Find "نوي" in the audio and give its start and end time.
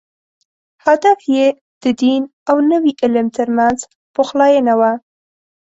2.71-2.91